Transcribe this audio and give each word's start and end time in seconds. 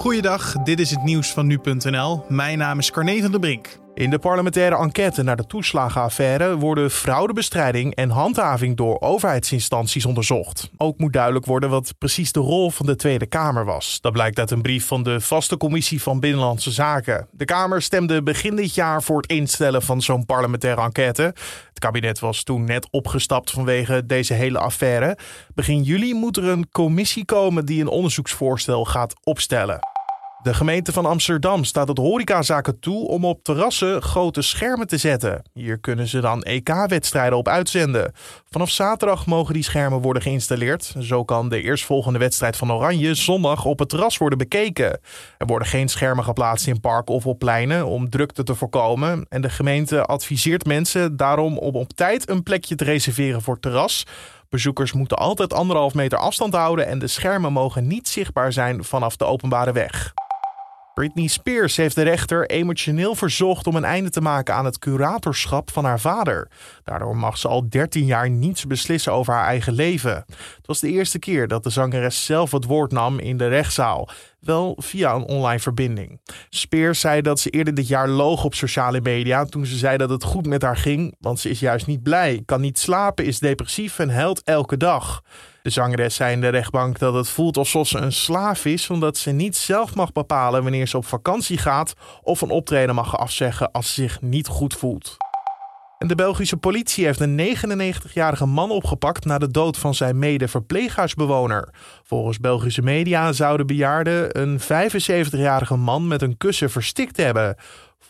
Goeiedag, 0.00 0.52
dit 0.52 0.80
is 0.80 0.90
het 0.90 1.02
nieuws 1.02 1.32
van 1.32 1.46
nu.nl. 1.46 2.24
Mijn 2.28 2.58
naam 2.58 2.78
is 2.78 2.90
Carne 2.90 3.20
van 3.20 3.30
der 3.30 3.40
Brink. 3.40 3.78
In 3.94 4.10
de 4.10 4.18
parlementaire 4.18 4.76
enquête 4.76 5.22
naar 5.22 5.36
de 5.36 5.46
toeslagenaffaire 5.46 6.56
worden 6.56 6.90
fraudebestrijding 6.90 7.94
en 7.94 8.10
handhaving 8.10 8.76
door 8.76 9.00
overheidsinstanties 9.00 10.04
onderzocht. 10.04 10.70
Ook 10.76 10.98
moet 10.98 11.12
duidelijk 11.12 11.46
worden 11.46 11.70
wat 11.70 11.94
precies 11.98 12.32
de 12.32 12.40
rol 12.40 12.70
van 12.70 12.86
de 12.86 12.96
Tweede 12.96 13.26
Kamer 13.26 13.64
was. 13.64 14.00
Dat 14.00 14.12
blijkt 14.12 14.38
uit 14.38 14.50
een 14.50 14.62
brief 14.62 14.86
van 14.86 15.02
de 15.02 15.20
vaste 15.20 15.56
commissie 15.56 16.02
van 16.02 16.20
Binnenlandse 16.20 16.70
Zaken. 16.70 17.28
De 17.30 17.44
Kamer 17.44 17.82
stemde 17.82 18.22
begin 18.22 18.56
dit 18.56 18.74
jaar 18.74 19.02
voor 19.02 19.20
het 19.20 19.30
instellen 19.30 19.82
van 19.82 20.02
zo'n 20.02 20.26
parlementaire 20.26 20.82
enquête. 20.82 21.22
Het 21.68 21.78
kabinet 21.78 22.18
was 22.18 22.42
toen 22.42 22.64
net 22.64 22.88
opgestapt 22.90 23.50
vanwege 23.50 24.06
deze 24.06 24.34
hele 24.34 24.58
affaire. 24.58 25.18
Begin 25.54 25.82
juli 25.82 26.14
moet 26.14 26.36
er 26.36 26.44
een 26.44 26.68
commissie 26.70 27.24
komen 27.24 27.66
die 27.66 27.80
een 27.80 27.88
onderzoeksvoorstel 27.88 28.84
gaat 28.84 29.14
opstellen. 29.22 29.89
De 30.42 30.54
gemeente 30.54 30.92
van 30.92 31.06
Amsterdam 31.06 31.64
staat 31.64 31.88
het 31.88 31.98
horecazaken 31.98 32.80
toe 32.80 33.06
om 33.06 33.24
op 33.24 33.42
terrassen 33.42 34.02
grote 34.02 34.42
schermen 34.42 34.86
te 34.86 34.96
zetten. 34.96 35.42
Hier 35.52 35.78
kunnen 35.78 36.08
ze 36.08 36.20
dan 36.20 36.42
EK-wedstrijden 36.42 37.38
op 37.38 37.48
uitzenden. 37.48 38.12
Vanaf 38.50 38.70
zaterdag 38.70 39.26
mogen 39.26 39.54
die 39.54 39.62
schermen 39.62 40.00
worden 40.00 40.22
geïnstalleerd. 40.22 40.94
Zo 40.98 41.24
kan 41.24 41.48
de 41.48 41.62
eerstvolgende 41.62 42.18
wedstrijd 42.18 42.56
van 42.56 42.72
Oranje 42.72 43.14
zondag 43.14 43.64
op 43.64 43.78
het 43.78 43.88
terras 43.88 44.18
worden 44.18 44.38
bekeken. 44.38 45.00
Er 45.38 45.46
worden 45.46 45.68
geen 45.68 45.88
schermen 45.88 46.24
geplaatst 46.24 46.66
in 46.66 46.80
parken 46.80 47.14
of 47.14 47.26
op 47.26 47.38
pleinen 47.38 47.86
om 47.86 48.10
drukte 48.10 48.42
te 48.42 48.54
voorkomen. 48.54 49.26
En 49.28 49.40
de 49.40 49.50
gemeente 49.50 50.04
adviseert 50.04 50.66
mensen 50.66 51.16
daarom 51.16 51.58
om 51.58 51.74
op 51.74 51.92
tijd 51.92 52.28
een 52.28 52.42
plekje 52.42 52.74
te 52.74 52.84
reserveren 52.84 53.42
voor 53.42 53.60
terras. 53.60 54.06
Bezoekers 54.48 54.92
moeten 54.92 55.16
altijd 55.16 55.52
anderhalf 55.52 55.94
meter 55.94 56.18
afstand 56.18 56.54
houden 56.54 56.86
en 56.86 56.98
de 56.98 57.06
schermen 57.06 57.52
mogen 57.52 57.86
niet 57.86 58.08
zichtbaar 58.08 58.52
zijn 58.52 58.84
vanaf 58.84 59.16
de 59.16 59.24
openbare 59.24 59.72
weg. 59.72 60.12
Britney 60.94 61.26
Spears 61.26 61.76
heeft 61.76 61.94
de 61.94 62.02
rechter 62.02 62.46
emotioneel 62.46 63.14
verzocht 63.14 63.66
om 63.66 63.76
een 63.76 63.84
einde 63.84 64.10
te 64.10 64.20
maken 64.20 64.54
aan 64.54 64.64
het 64.64 64.78
curatorschap 64.78 65.70
van 65.70 65.84
haar 65.84 66.00
vader. 66.00 66.50
Daardoor 66.84 67.16
mag 67.16 67.38
ze 67.38 67.48
al 67.48 67.68
13 67.68 68.04
jaar 68.04 68.30
niets 68.30 68.66
beslissen 68.66 69.12
over 69.12 69.34
haar 69.34 69.46
eigen 69.46 69.72
leven. 69.72 70.14
Het 70.56 70.66
was 70.66 70.80
de 70.80 70.88
eerste 70.88 71.18
keer 71.18 71.48
dat 71.48 71.62
de 71.62 71.70
zangeres 71.70 72.24
zelf 72.24 72.50
het 72.50 72.64
woord 72.64 72.92
nam 72.92 73.18
in 73.18 73.36
de 73.36 73.48
rechtszaal, 73.48 74.08
wel 74.40 74.76
via 74.80 75.14
een 75.14 75.26
online 75.26 75.60
verbinding. 75.60 76.20
Spears 76.48 77.00
zei 77.00 77.20
dat 77.22 77.40
ze 77.40 77.50
eerder 77.50 77.74
dit 77.74 77.88
jaar 77.88 78.08
loog 78.08 78.44
op 78.44 78.54
sociale 78.54 79.00
media 79.00 79.44
toen 79.44 79.66
ze 79.66 79.76
zei 79.76 79.96
dat 79.96 80.10
het 80.10 80.24
goed 80.24 80.46
met 80.46 80.62
haar 80.62 80.76
ging, 80.76 81.14
want 81.20 81.40
ze 81.40 81.50
is 81.50 81.60
juist 81.60 81.86
niet 81.86 82.02
blij, 82.02 82.42
kan 82.44 82.60
niet 82.60 82.78
slapen, 82.78 83.24
is 83.24 83.38
depressief 83.38 83.98
en 83.98 84.10
huilt 84.10 84.42
elke 84.42 84.76
dag. 84.76 85.22
De 85.62 85.70
zangeres 85.70 86.14
zei 86.14 86.32
in 86.32 86.40
de 86.40 86.48
rechtbank 86.48 86.98
dat 86.98 87.14
het 87.14 87.28
voelt 87.28 87.56
alsof 87.56 87.88
ze 87.88 87.98
een 87.98 88.12
slaaf 88.12 88.64
is, 88.64 88.90
omdat 88.90 89.16
ze 89.16 89.30
niet 89.30 89.56
zelf 89.56 89.94
mag 89.94 90.12
bepalen 90.12 90.62
wanneer 90.62 90.86
ze 90.86 90.96
op 90.96 91.06
vakantie 91.06 91.58
gaat 91.58 91.94
of 92.22 92.40
een 92.40 92.50
optreden 92.50 92.94
mag 92.94 93.18
afzeggen 93.18 93.70
als 93.70 93.94
ze 93.94 94.02
zich 94.02 94.20
niet 94.20 94.46
goed 94.46 94.74
voelt. 94.74 95.16
En 95.98 96.08
de 96.08 96.14
Belgische 96.14 96.56
politie 96.56 97.04
heeft 97.04 97.20
een 97.20 97.56
99-jarige 97.56 98.46
man 98.46 98.70
opgepakt 98.70 99.24
na 99.24 99.38
de 99.38 99.50
dood 99.50 99.76
van 99.76 99.94
zijn 99.94 100.18
mede-verpleeghuisbewoner. 100.18 101.68
Volgens 102.02 102.38
Belgische 102.38 102.82
media 102.82 103.32
zou 103.32 103.56
de 103.56 103.64
bejaarde 103.64 104.28
een 104.32 104.60
75-jarige 104.60 105.76
man 105.76 106.08
met 106.08 106.22
een 106.22 106.36
kussen 106.36 106.70
verstikt 106.70 107.16
hebben. 107.16 107.56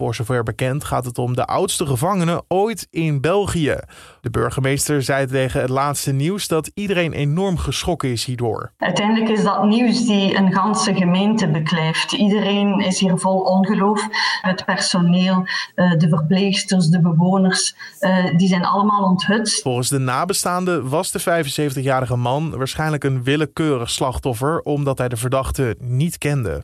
Voor 0.00 0.14
zover 0.14 0.42
bekend 0.42 0.84
gaat 0.84 1.04
het 1.04 1.18
om 1.18 1.34
de 1.34 1.46
oudste 1.46 1.86
gevangene 1.86 2.42
ooit 2.48 2.86
in 2.90 3.20
België. 3.20 3.76
De 4.20 4.30
burgemeester 4.30 5.02
zei 5.02 5.26
tegen 5.26 5.60
het 5.60 5.70
laatste 5.70 6.12
nieuws 6.12 6.48
dat 6.48 6.70
iedereen 6.74 7.12
enorm 7.12 7.58
geschrokken 7.58 8.08
is 8.08 8.24
hierdoor. 8.24 8.72
Uiteindelijk 8.78 9.30
is 9.30 9.42
dat 9.42 9.64
nieuws 9.64 10.06
die 10.06 10.36
een 10.36 10.52
ganse 10.52 10.94
gemeente 10.94 11.50
beklijft. 11.50 12.12
Iedereen 12.12 12.78
is 12.78 13.00
hier 13.00 13.18
vol 13.18 13.40
ongeloof. 13.40 14.08
Het 14.42 14.64
personeel, 14.64 15.46
eh, 15.74 15.90
de 15.90 16.08
verpleegsters, 16.08 16.86
de 16.86 17.00
bewoners, 17.00 17.74
eh, 17.98 18.36
die 18.36 18.48
zijn 18.48 18.64
allemaal 18.64 19.02
onthutst. 19.02 19.62
Volgens 19.62 19.88
de 19.88 19.98
nabestaanden 19.98 20.88
was 20.88 21.10
de 21.10 21.18
75-jarige 21.18 22.16
man 22.16 22.56
waarschijnlijk 22.56 23.04
een 23.04 23.22
willekeurig 23.22 23.90
slachtoffer 23.90 24.60
omdat 24.60 24.98
hij 24.98 25.08
de 25.08 25.16
verdachte 25.16 25.76
niet 25.78 26.18
kende. 26.18 26.62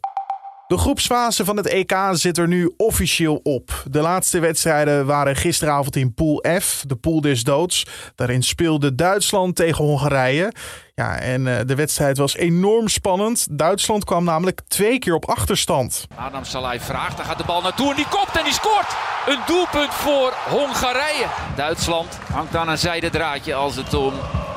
De 0.66 0.78
groepsfase 0.78 1.44
van 1.44 1.56
het 1.56 1.66
EK 1.66 1.96
zit 2.12 2.38
er 2.38 2.48
nu 2.48 2.74
officieel 2.76 3.40
op. 3.42 3.82
De 3.90 4.00
laatste 4.00 4.38
wedstrijden 4.38 5.06
waren 5.06 5.36
gisteravond 5.36 5.96
in 5.96 6.14
Pool 6.14 6.44
F, 6.60 6.84
de 6.86 6.96
pool 6.96 7.20
des 7.20 7.44
doods. 7.44 7.86
Daarin 8.14 8.42
speelde 8.42 8.94
Duitsland 8.94 9.56
tegen 9.56 9.84
Hongarije. 9.84 10.52
Ja, 10.94 11.18
en 11.18 11.46
uh, 11.46 11.56
de 11.66 11.74
wedstrijd 11.74 12.18
was 12.18 12.36
enorm 12.36 12.88
spannend. 12.88 13.46
Duitsland 13.50 14.04
kwam 14.04 14.24
namelijk 14.24 14.60
twee 14.68 14.98
keer 14.98 15.14
op 15.14 15.24
achterstand. 15.24 16.06
Adam 16.16 16.44
Salai 16.44 16.80
vraagt, 16.80 17.16
daar 17.16 17.26
gaat 17.26 17.38
de 17.38 17.44
bal 17.44 17.62
naartoe 17.62 17.90
en 17.90 17.96
die 17.96 18.08
kopt 18.08 18.36
en 18.36 18.44
die 18.44 18.52
scoort. 18.52 18.96
Een 19.26 19.40
doelpunt 19.46 19.94
voor 19.94 20.34
Hongarije. 20.48 21.26
Duitsland 21.56 22.18
hangt 22.32 22.56
aan 22.56 22.68
een 22.68 22.78
zijde 22.78 23.10
draadje 23.10 23.54
als 23.54 23.76
het 23.76 23.94
om 23.94 24.12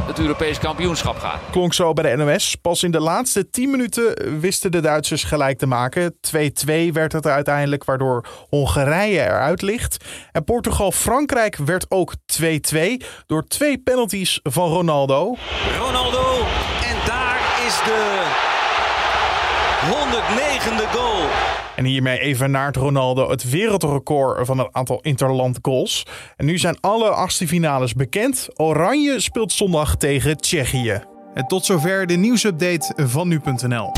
het 0.09 0.19
Europees 0.19 0.59
kampioenschap 0.59 1.17
gaat. 1.17 1.39
Klonk 1.51 1.73
zo 1.73 1.93
bij 1.93 2.15
de 2.15 2.23
NOS. 2.23 2.55
Pas 2.55 2.83
in 2.83 2.91
de 2.91 2.99
laatste 2.99 3.49
10 3.49 3.69
minuten 3.69 4.39
wisten 4.39 4.71
de 4.71 4.79
Duitsers 4.79 5.23
gelijk 5.23 5.57
te 5.57 5.65
maken. 5.65 6.13
2-2 6.13 6.91
werd 6.93 7.11
het 7.11 7.25
uiteindelijk, 7.25 7.83
waardoor 7.83 8.25
Hongarije 8.49 9.21
eruit 9.21 9.61
ligt. 9.61 10.05
En 10.31 10.43
Portugal-Frankrijk 10.43 11.55
werd 11.55 11.85
ook 11.89 12.13
2-2 12.41 12.43
door 13.25 13.43
twee 13.47 13.77
penalties 13.77 14.39
van 14.43 14.69
Ronaldo. 14.69 15.35
Ronaldo 15.79 16.37
en 16.83 16.95
daar 17.05 17.39
is 17.65 17.75
de 17.75 18.48
109e 19.79 20.91
goal. 20.91 21.27
En 21.75 21.85
hiermee 21.85 22.19
even 22.19 22.51
naar 22.51 22.75
Ronaldo 22.75 23.29
het 23.29 23.49
wereldrecord 23.49 24.45
van 24.45 24.57
het 24.57 24.67
aantal 24.71 24.99
interland 25.01 25.59
goals. 25.61 26.05
En 26.37 26.45
nu 26.45 26.57
zijn 26.57 26.77
alle 26.79 27.09
achtste 27.09 27.47
finales 27.47 27.93
bekend. 27.93 28.49
Oranje 28.55 29.19
speelt 29.19 29.51
zondag 29.51 29.95
tegen 29.95 30.37
Tsjechië. 30.37 31.03
En 31.33 31.45
tot 31.47 31.65
zover 31.65 32.07
de 32.07 32.15
nieuwsupdate 32.15 32.93
van 33.07 33.27
nu.nl. 33.27 33.91